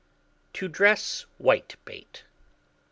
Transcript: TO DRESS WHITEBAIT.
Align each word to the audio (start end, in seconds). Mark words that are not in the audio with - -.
TO 0.53 0.67
DRESS 0.67 1.27
WHITEBAIT. 1.37 2.23